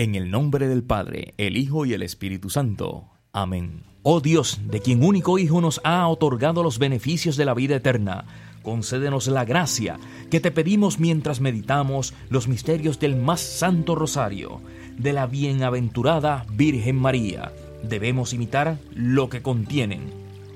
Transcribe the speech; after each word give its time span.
En 0.00 0.14
el 0.14 0.30
nombre 0.30 0.66
del 0.66 0.82
Padre, 0.82 1.34
el 1.36 1.58
Hijo 1.58 1.84
y 1.84 1.92
el 1.92 2.00
Espíritu 2.00 2.48
Santo. 2.48 3.10
Amén. 3.34 3.82
Oh 4.02 4.22
Dios, 4.22 4.58
de 4.64 4.80
quien 4.80 5.04
único 5.04 5.38
Hijo 5.38 5.60
nos 5.60 5.78
ha 5.84 6.08
otorgado 6.08 6.62
los 6.62 6.78
beneficios 6.78 7.36
de 7.36 7.44
la 7.44 7.52
vida 7.52 7.76
eterna, 7.76 8.24
concédenos 8.62 9.28
la 9.28 9.44
gracia 9.44 9.98
que 10.30 10.40
te 10.40 10.52
pedimos 10.52 11.00
mientras 11.00 11.42
meditamos 11.42 12.14
los 12.30 12.48
misterios 12.48 12.98
del 12.98 13.14
más 13.14 13.42
santo 13.42 13.94
rosario, 13.94 14.62
de 14.96 15.12
la 15.12 15.26
bienaventurada 15.26 16.46
Virgen 16.50 16.96
María. 16.96 17.52
Debemos 17.82 18.32
imitar 18.32 18.78
lo 18.94 19.28
que 19.28 19.42
contienen 19.42 20.00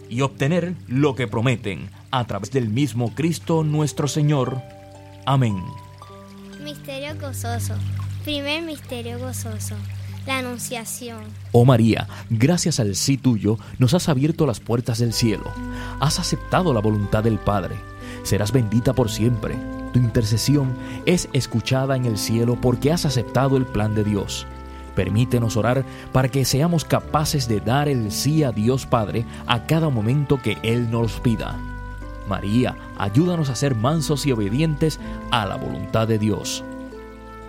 y 0.09 0.23
obtener 0.23 0.75
lo 0.89 1.15
que 1.15 1.29
prometen 1.29 1.91
a 2.11 2.25
través 2.27 2.51
del 2.51 2.71
mismo 2.71 3.15
Cristo 3.15 3.63
nuestro 3.63 4.09
Señor. 4.09 4.63
Amén. 5.27 5.63
Misterio 6.63 7.15
gozoso. 7.21 7.75
Primer 8.25 8.63
misterio 8.63 9.19
gozoso. 9.19 9.75
La 10.27 10.39
Anunciación. 10.39 11.25
Oh 11.53 11.67
María, 11.67 12.09
gracias 12.31 12.81
al 12.81 12.97
sí 12.97 13.19
tuyo 13.19 13.59
nos 13.79 13.93
has 13.93 14.09
abierto 14.09 14.47
las 14.47 14.61
puertas 14.61 14.99
del 14.99 15.13
cielo. 15.13 15.45
Has 16.01 16.19
aceptado 16.19 16.73
la 16.73 16.81
voluntad 16.81 17.23
del 17.23 17.39
Padre. 17.39 17.77
Serás 18.23 18.51
bendita 18.51 18.95
por 18.95 19.11
siempre. 19.11 19.59
Tu 19.93 19.99
intercesión 19.99 20.75
es 21.05 21.29
escuchada 21.35 21.97
en 21.97 22.07
el 22.07 22.17
cielo 22.17 22.59
porque 22.59 22.93
has 22.93 23.05
aceptado 23.05 23.59
el 23.59 23.67
plan 23.67 23.95
de 23.95 24.05
Dios. 24.05 24.47
Permítenos 24.97 25.59
orar 25.59 25.85
para 26.11 26.31
que 26.31 26.47
seamos 26.47 26.87
capaces 26.87 27.47
de 27.47 27.61
dar 27.61 27.91
el 27.91 28.11
sí 28.11 28.43
a 28.43 28.53
Dios 28.53 28.87
Padre 28.87 29.27
a 29.47 29.67
cada 29.67 29.91
momento 29.91 30.41
que 30.41 30.57
Él 30.63 30.91
nos 30.91 31.21
pida. 31.21 31.59
María, 32.27 32.75
ayúdanos 32.97 33.51
a 33.51 33.55
ser 33.55 33.75
mansos 33.75 34.25
y 34.25 34.33
obedientes 34.33 34.99
a 35.31 35.45
la 35.45 35.57
voluntad 35.57 36.09
de 36.09 36.19
Dios. 36.19 36.65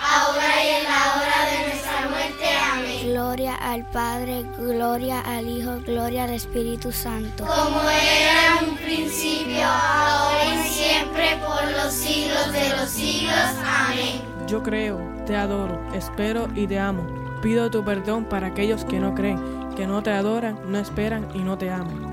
ahora 0.00 0.64
y 0.64 0.68
en 0.68 0.84
la 0.84 1.14
hora 1.16 1.50
de 1.50 1.68
nuestra 1.68 2.08
muerte. 2.08 2.44
Amén. 2.72 3.12
Gloria 3.12 3.54
al 3.54 3.84
Padre, 3.90 4.44
gloria 4.58 5.20
al 5.20 5.48
Hijo, 5.48 5.78
gloria 5.86 6.24
al 6.24 6.30
Espíritu 6.30 6.92
Santo. 6.92 7.46
Como 7.46 7.80
era 7.82 8.60
en 8.60 8.70
un 8.70 8.76
principio, 8.76 9.64
ahora 9.64 10.64
y 10.64 10.68
siempre, 10.68 11.38
por 11.46 11.70
los 11.72 11.92
siglos 11.92 12.52
de 12.52 12.68
los 12.70 12.88
siglos. 12.88 13.34
Amén. 13.64 14.22
Yo 14.46 14.62
creo, 14.62 14.98
te 15.26 15.36
adoro, 15.36 15.80
espero 15.94 16.48
y 16.54 16.66
te 16.66 16.78
amo. 16.78 17.06
Pido 17.42 17.70
tu 17.70 17.84
perdón 17.84 18.24
para 18.24 18.48
aquellos 18.48 18.84
que 18.84 18.98
no 18.98 19.14
creen, 19.14 19.38
que 19.76 19.86
no 19.86 20.02
te 20.02 20.10
adoran, 20.10 20.58
no 20.66 20.78
esperan 20.78 21.28
y 21.34 21.38
no 21.38 21.56
te 21.56 21.70
aman. 21.70 22.09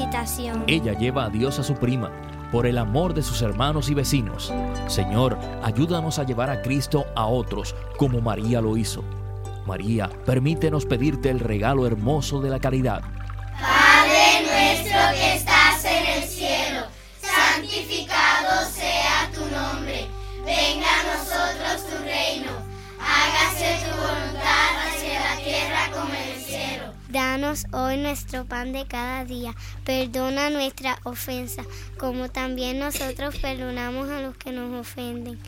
Visitación. 0.00 0.64
Ella 0.66 0.92
lleva 0.94 1.24
a 1.24 1.30
Dios 1.30 1.58
a 1.58 1.62
su 1.62 1.74
prima 1.74 2.10
por 2.50 2.66
el 2.66 2.78
amor 2.78 3.14
de 3.14 3.22
sus 3.22 3.42
hermanos 3.42 3.90
y 3.90 3.94
vecinos. 3.94 4.52
Señor, 4.88 5.38
ayúdanos 5.62 6.18
a 6.18 6.24
llevar 6.24 6.50
a 6.50 6.62
Cristo 6.62 7.06
a 7.14 7.26
otros 7.26 7.74
como 7.96 8.20
María 8.20 8.60
lo 8.60 8.76
hizo. 8.76 9.04
María, 9.66 10.10
permítenos 10.26 10.86
pedirte 10.86 11.30
el 11.30 11.38
regalo 11.38 11.86
hermoso 11.86 12.40
de 12.40 12.50
la 12.50 12.58
caridad. 12.58 13.02
Padre 13.60 14.46
nuestro 14.46 14.98
que 15.14 15.34
estás 15.34 15.59
Danos 27.10 27.66
hoy 27.72 27.96
nuestro 27.96 28.44
pan 28.44 28.72
de 28.72 28.86
cada 28.86 29.24
día. 29.24 29.52
Perdona 29.84 30.48
nuestra 30.48 30.96
ofensa, 31.02 31.64
como 31.98 32.28
también 32.28 32.78
nosotros 32.78 33.36
perdonamos 33.38 34.08
a 34.10 34.20
los 34.20 34.36
que 34.36 34.52
nos 34.52 34.72
ofenden. 34.80 35.40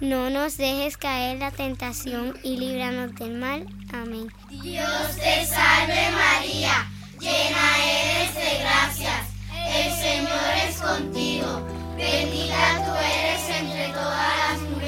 No 0.00 0.30
nos 0.30 0.56
dejes 0.56 0.96
caer 0.96 1.38
la 1.40 1.50
tentación 1.50 2.38
y 2.44 2.56
líbranos 2.56 3.16
del 3.16 3.34
mal. 3.34 3.66
Amén. 3.92 4.32
Dios 4.48 5.16
te 5.16 5.44
salve 5.44 6.10
María, 6.12 6.88
llena 7.18 7.84
eres 7.84 8.34
de 8.36 8.58
gracias. 8.60 9.26
El 9.74 9.92
Señor 9.92 10.68
es 10.68 10.76
contigo. 10.80 11.66
Bendita 11.96 12.84
tú 12.84 12.92
eres 12.94 13.60
entre 13.60 13.88
todas 13.88 14.38
las 14.38 14.60
mujeres 14.70 14.87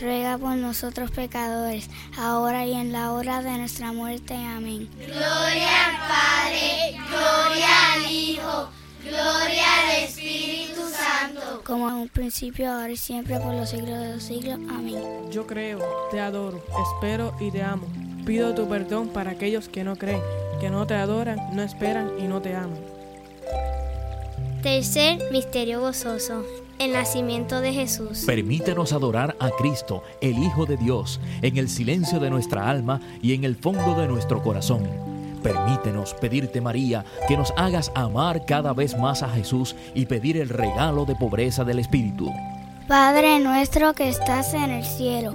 ruega 0.00 0.38
por 0.38 0.56
nosotros 0.56 1.10
pecadores, 1.10 1.88
ahora 2.18 2.64
y 2.66 2.74
en 2.74 2.92
la 2.92 3.12
hora 3.12 3.42
de 3.42 3.58
nuestra 3.58 3.92
muerte. 3.92 4.34
Amén. 4.34 4.88
Gloria 4.96 5.86
al 5.86 5.96
Padre, 6.08 6.98
gloria 7.08 7.92
al 7.94 8.12
Hijo, 8.12 8.68
gloria 9.02 9.64
al 9.82 10.04
Espíritu 10.04 10.82
Santo. 10.88 11.62
Como 11.64 11.88
en 11.88 11.94
un 11.96 12.08
principio, 12.08 12.70
ahora 12.70 12.90
y 12.90 12.96
siempre, 12.96 13.38
por 13.38 13.54
los 13.54 13.70
siglos 13.70 13.98
de 13.98 14.14
los 14.14 14.22
siglos. 14.22 14.58
Amén. 14.68 15.02
Yo 15.30 15.46
creo, 15.46 15.78
te 16.10 16.20
adoro, 16.20 16.62
espero 16.94 17.34
y 17.40 17.50
te 17.50 17.62
amo. 17.62 17.86
Pido 18.24 18.54
tu 18.54 18.68
perdón 18.68 19.08
para 19.08 19.32
aquellos 19.32 19.68
que 19.68 19.84
no 19.84 19.96
creen, 19.96 20.20
que 20.60 20.68
no 20.68 20.86
te 20.86 20.94
adoran, 20.94 21.38
no 21.54 21.62
esperan 21.62 22.10
y 22.18 22.24
no 22.24 22.42
te 22.42 22.54
aman. 22.56 22.80
Tercer 24.62 25.30
misterio 25.30 25.80
gozoso, 25.80 26.44
el 26.78 26.92
nacimiento 26.92 27.60
de 27.60 27.72
Jesús. 27.72 28.24
Permítenos 28.26 28.92
adorar 28.92 29.36
a 29.40 29.50
Cristo, 29.50 30.02
el 30.20 30.38
Hijo 30.38 30.66
de 30.66 30.76
Dios, 30.76 31.20
en 31.42 31.56
el 31.56 31.68
silencio 31.68 32.20
de 32.20 32.30
nuestra 32.30 32.68
alma 32.68 33.00
y 33.22 33.34
en 33.34 33.44
el 33.44 33.56
fondo 33.56 33.94
de 33.94 34.08
nuestro 34.08 34.42
corazón. 34.42 34.84
Permítenos 35.42 36.14
pedirte, 36.14 36.60
María, 36.60 37.04
que 37.28 37.36
nos 37.36 37.52
hagas 37.56 37.92
amar 37.94 38.44
cada 38.46 38.72
vez 38.72 38.98
más 38.98 39.22
a 39.22 39.28
Jesús 39.28 39.76
y 39.94 40.06
pedir 40.06 40.36
el 40.36 40.48
regalo 40.48 41.04
de 41.04 41.14
pobreza 41.14 41.64
del 41.64 41.78
Espíritu. 41.78 42.30
Padre 42.88 43.40
nuestro 43.40 43.94
que 43.94 44.08
estás 44.08 44.54
en 44.54 44.70
el 44.70 44.84
cielo, 44.84 45.34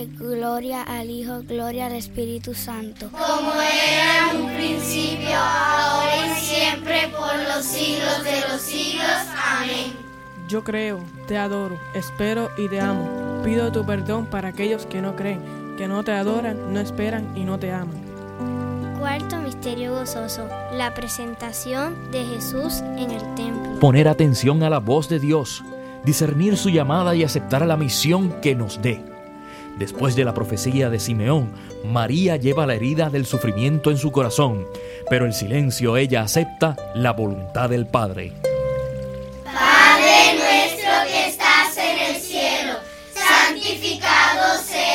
Padre, 0.00 0.08
gloria 0.18 0.82
al 0.82 1.10
Hijo, 1.10 1.42
gloria 1.46 1.86
al 1.86 1.92
Espíritu 1.92 2.54
Santo. 2.54 3.10
Como 3.10 3.52
era 3.52 4.30
en 4.30 4.42
un 4.42 4.54
principio, 4.54 5.36
ahora 5.36 6.36
y 6.36 6.40
siempre, 6.40 7.08
por 7.08 7.36
los 7.54 7.64
siglos 7.64 8.24
de 8.24 8.40
los 8.48 8.60
siglos. 8.60 9.06
Amén. 9.36 9.92
Yo 10.48 10.64
creo, 10.64 11.00
te 11.26 11.36
adoro, 11.36 11.78
espero 11.94 12.50
y 12.56 12.68
te 12.68 12.80
amo. 12.80 13.42
Pido 13.44 13.70
tu 13.72 13.84
perdón 13.84 14.26
para 14.26 14.48
aquellos 14.48 14.86
que 14.86 15.00
no 15.00 15.16
creen, 15.16 15.40
que 15.76 15.86
no 15.86 16.02
te 16.02 16.12
adoran, 16.12 16.72
no 16.72 16.80
esperan 16.80 17.36
y 17.36 17.44
no 17.44 17.58
te 17.58 17.72
aman. 17.72 18.00
Cuarto 18.98 19.36
misterio 19.38 19.94
gozoso, 19.94 20.46
la 20.74 20.92
presentación 20.94 22.10
de 22.10 22.24
Jesús 22.24 22.80
en 22.96 23.10
el 23.10 23.34
templo. 23.34 23.78
Poner 23.80 24.08
atención 24.08 24.62
a 24.62 24.70
la 24.70 24.78
voz 24.78 25.08
de 25.08 25.18
Dios, 25.18 25.62
discernir 26.04 26.56
su 26.56 26.68
llamada 26.68 27.14
y 27.14 27.24
aceptar 27.24 27.64
la 27.66 27.76
misión 27.76 28.40
que 28.40 28.54
nos 28.54 28.82
dé. 28.82 29.09
Después 29.80 30.14
de 30.14 30.26
la 30.26 30.34
profecía 30.34 30.90
de 30.90 31.00
Simeón, 31.00 31.54
María 31.86 32.36
lleva 32.36 32.66
la 32.66 32.74
herida 32.74 33.08
del 33.08 33.24
sufrimiento 33.24 33.90
en 33.90 33.96
su 33.96 34.12
corazón, 34.12 34.66
pero 35.08 35.24
el 35.24 35.32
silencio 35.32 35.96
ella 35.96 36.20
acepta 36.20 36.76
la 36.94 37.14
voluntad 37.14 37.70
del 37.70 37.86
Padre. 37.86 38.34
Padre 39.42 40.34
nuestro 40.34 40.90
que 41.08 41.28
estás 41.28 41.78
en 41.78 42.14
el 42.14 42.20
cielo, 42.20 42.74
santificado 43.14 44.62
sea 44.62 44.89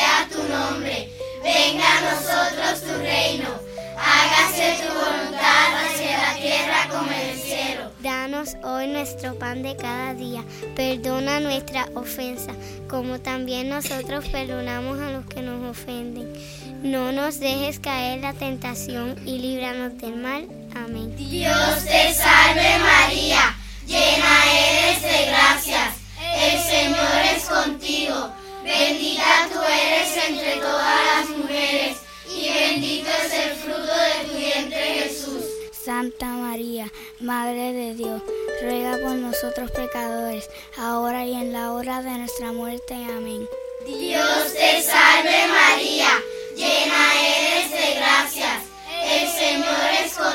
Danos 8.46 8.64
hoy 8.64 8.88
nuestro 8.88 9.36
pan 9.40 9.64
de 9.64 9.76
cada 9.76 10.14
día. 10.14 10.44
Perdona 10.76 11.40
nuestra 11.40 11.88
ofensa, 11.96 12.52
como 12.88 13.20
también 13.20 13.70
nosotros 13.70 14.28
perdonamos 14.28 15.00
a 15.00 15.12
los 15.12 15.26
que 15.26 15.42
nos 15.42 15.64
ofenden. 15.64 16.32
No 16.84 17.12
nos 17.12 17.40
dejes 17.40 17.80
caer 17.80 18.22
la 18.22 18.34
tentación 18.34 19.16
y 19.26 19.40
líbranos 19.40 19.98
del 19.98 20.18
mal. 20.18 20.48
Amén. 20.76 21.16
Dios 21.16 21.86
te 21.86 22.14
salve 22.14 22.78
María, 22.80 23.56
llena 23.88 24.44
eres 24.54 25.02
de 25.02 25.26
gracias. 25.28 25.96
El 26.36 26.60
Señor 26.60 27.36
es 27.36 27.44
contigo. 27.46 28.32
Bendita 28.64 29.48
tú 29.52 29.60
eres 29.60 30.28
entre 30.28 30.58
todas 30.58 31.00
las 31.06 31.38
mujeres 31.38 31.98
y 32.30 32.50
bendito 32.50 33.10
es 33.26 33.34
el 33.34 33.56
fruto 33.56 33.82
de 33.82 34.30
tu 34.30 34.38
vientre 34.38 34.80
Jesús. 35.00 35.44
Santa 35.86 36.26
María, 36.26 36.92
Madre 37.22 37.72
de 37.72 37.96
Dios, 37.96 38.22
ruega 38.62 38.98
por 38.98 39.16
nosotros 39.16 39.72
pecadores, 39.72 40.50
ahora 40.78 41.26
y 41.26 41.34
en 41.34 41.54
la 41.54 41.72
hora 41.72 42.02
de 42.02 42.10
nuestra 42.10 42.52
muerte. 42.52 42.94
Amén. 42.94 43.48
Dios 43.86 44.54
te 44.54 44.82
salve 44.82 45.48
María, 45.48 46.10
llena 46.58 47.14
eres 47.22 47.72
de 47.72 47.96
gracias, 47.96 48.64
el 49.06 49.30
Señor 49.30 49.78
es 50.04 50.14
contigo, 50.14 50.35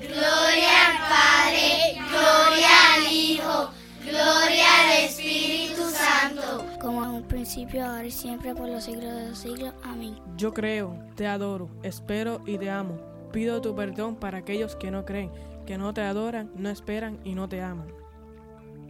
Gloria 0.00 0.86
al 0.86 0.98
Padre, 1.08 1.94
gloria 2.08 2.94
al 2.94 3.12
Hijo, 3.12 3.70
gloria 4.04 4.64
al 4.84 5.04
Espíritu 5.04 5.82
Santo. 5.90 6.64
Como 6.80 7.04
en 7.04 7.10
un 7.10 7.22
principio, 7.24 7.84
ahora 7.84 8.06
y 8.06 8.10
siempre, 8.10 8.54
por 8.54 8.68
los 8.68 8.84
siglos 8.84 9.12
de 9.12 9.28
los 9.30 9.38
siglos. 9.38 9.74
Amén. 9.82 10.16
Yo 10.36 10.54
creo, 10.54 10.96
te 11.16 11.26
adoro, 11.26 11.68
espero 11.82 12.40
y 12.46 12.58
te 12.58 12.70
amo. 12.70 12.98
Pido 13.32 13.60
tu 13.60 13.74
perdón 13.74 14.16
para 14.16 14.38
aquellos 14.38 14.76
que 14.76 14.90
no 14.90 15.04
creen, 15.04 15.30
que 15.66 15.76
no 15.76 15.92
te 15.92 16.02
adoran, 16.02 16.50
no 16.54 16.70
esperan 16.70 17.18
y 17.24 17.34
no 17.34 17.48
te 17.48 17.60
aman. 17.60 17.88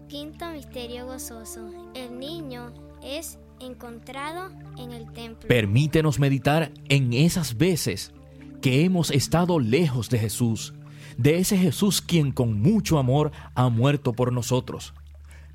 Quinto 0.08 0.50
misterio 0.52 1.06
gozoso. 1.06 1.70
El 1.94 2.18
niño 2.18 2.72
es 3.02 3.38
encontrado 3.60 4.50
en 4.78 4.92
el 4.92 5.10
templo. 5.12 5.48
Permítenos 5.48 6.18
meditar 6.18 6.70
en 6.88 7.12
esas 7.12 7.56
veces 7.56 8.12
que 8.60 8.84
hemos 8.84 9.10
estado 9.10 9.60
lejos 9.60 10.10
de 10.10 10.18
Jesús, 10.18 10.74
de 11.18 11.38
ese 11.38 11.58
Jesús 11.58 12.00
quien 12.00 12.32
con 12.32 12.62
mucho 12.62 12.98
amor 12.98 13.32
ha 13.54 13.68
muerto 13.68 14.14
por 14.14 14.32
nosotros. 14.32 14.94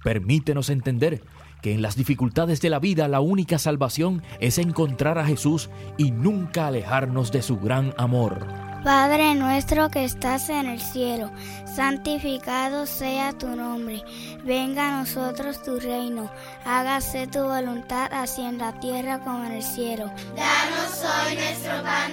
Permítenos 0.03 0.69
entender 0.69 1.23
que 1.63 1.73
en 1.73 1.81
las 1.81 1.95
dificultades 1.95 2.61
de 2.61 2.69
la 2.69 2.79
vida 2.79 3.07
la 3.07 3.21
única 3.21 3.57
salvación 3.57 4.21
es 4.39 4.57
encontrar 4.59 5.17
a 5.17 5.25
Jesús 5.25 5.69
y 5.97 6.11
nunca 6.11 6.67
alejarnos 6.67 7.31
de 7.31 7.41
su 7.41 7.57
gran 7.57 7.93
amor. 7.97 8.45
Padre 8.83 9.33
nuestro 9.35 9.89
que 9.89 10.03
estás 10.03 10.49
en 10.49 10.67
el 10.67 10.81
cielo, 10.81 11.31
santificado 11.65 12.85
sea 12.85 13.31
tu 13.31 13.47
nombre. 13.47 14.03
Venga 14.43 14.89
a 14.89 14.99
nosotros 14.99 15.63
tu 15.63 15.79
reino. 15.79 16.29
Hágase 16.65 17.27
tu 17.27 17.39
voluntad 17.39 18.11
así 18.11 18.41
en 18.41 18.57
la 18.57 18.77
tierra 18.81 19.19
como 19.19 19.45
en 19.45 19.53
el 19.53 19.63
cielo. 19.63 20.11
Danos 20.35 21.01
hoy 21.01 21.35
nuestro 21.35 21.81
pan 21.81 22.12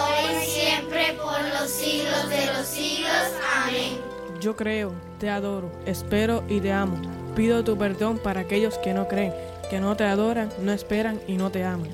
los 1.61 1.69
siglos 1.69 2.29
de 2.29 2.45
los 2.47 2.65
siglos. 2.65 3.11
Amén. 3.55 3.99
Yo 4.39 4.55
creo, 4.55 4.93
te 5.19 5.29
adoro, 5.29 5.71
espero 5.85 6.43
y 6.49 6.59
te 6.59 6.71
amo. 6.71 6.99
Pido 7.35 7.63
tu 7.63 7.77
perdón 7.77 8.17
para 8.17 8.41
aquellos 8.41 8.79
que 8.79 8.93
no 8.93 9.07
creen, 9.07 9.33
que 9.69 9.79
no 9.79 9.95
te 9.95 10.05
adoran, 10.05 10.51
no 10.61 10.71
esperan 10.71 11.21
y 11.27 11.33
no 11.33 11.51
te 11.51 11.63
aman. 11.63 11.89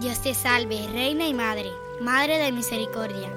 Dios 0.00 0.20
te 0.20 0.34
salve, 0.34 0.84
Reina 0.92 1.28
y 1.28 1.34
Madre, 1.34 1.70
Madre 2.00 2.38
de 2.38 2.50
misericordia, 2.50 3.28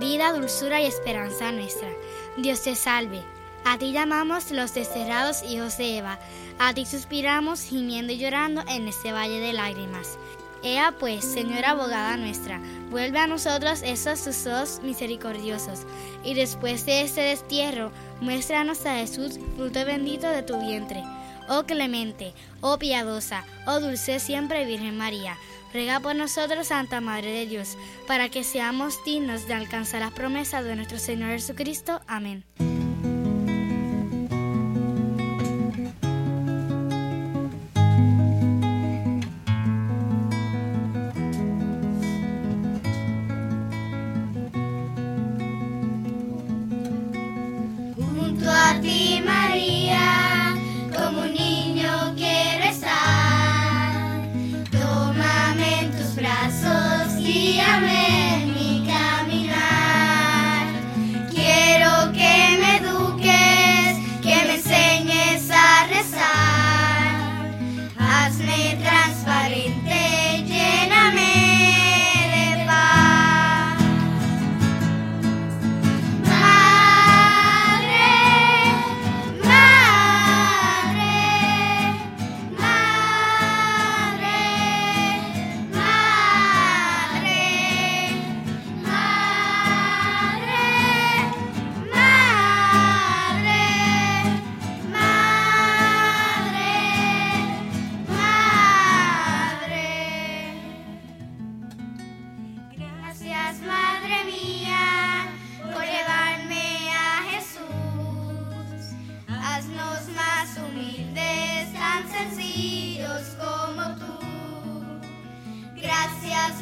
vida, 0.00 0.32
dulzura 0.32 0.80
y 0.80 0.86
esperanza 0.86 1.52
nuestra. 1.52 1.88
Dios 2.36 2.62
te 2.62 2.74
salve. 2.74 3.22
A 3.64 3.78
ti 3.78 3.92
llamamos 3.92 4.50
los 4.50 4.74
desterrados 4.74 5.42
hijos 5.44 5.78
de 5.78 5.98
Eva, 5.98 6.18
a 6.58 6.74
ti 6.74 6.84
suspiramos 6.86 7.62
gimiendo 7.62 8.12
y 8.12 8.18
llorando 8.18 8.62
en 8.68 8.88
este 8.88 9.12
valle 9.12 9.40
de 9.40 9.52
lágrimas. 9.52 10.18
Ea 10.64 10.94
pues, 10.98 11.24
Señora 11.24 11.72
abogada 11.72 12.16
nuestra, 12.16 12.58
vuelve 12.90 13.18
a 13.18 13.26
nosotros 13.26 13.82
esos 13.84 14.24
tus 14.24 14.46
ojos 14.46 14.80
misericordiosos, 14.82 15.80
y 16.24 16.32
después 16.32 16.86
de 16.86 17.02
este 17.02 17.20
destierro, 17.20 17.92
muéstranos 18.22 18.86
a 18.86 18.96
Jesús, 18.96 19.38
fruto 19.56 19.84
bendito 19.84 20.26
de 20.26 20.42
tu 20.42 20.58
vientre. 20.58 21.04
Oh 21.50 21.64
clemente, 21.64 22.32
oh 22.62 22.78
piadosa, 22.78 23.44
oh 23.66 23.78
dulce 23.78 24.18
siempre 24.18 24.64
Virgen 24.64 24.96
María, 24.96 25.36
ruega 25.74 26.00
por 26.00 26.16
nosotros, 26.16 26.68
Santa 26.68 27.02
Madre 27.02 27.30
de 27.30 27.46
Dios, 27.46 27.76
para 28.06 28.30
que 28.30 28.42
seamos 28.42 29.04
dignos 29.04 29.46
de 29.46 29.52
alcanzar 29.52 30.00
las 30.00 30.12
promesas 30.12 30.64
de 30.64 30.76
nuestro 30.76 30.98
Señor 30.98 31.28
Jesucristo. 31.32 32.00
Amén. 32.06 32.42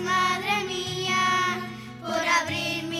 Madre 0.01 0.65
mía, 0.67 1.61
por 2.01 2.17
abrirme 2.17 2.92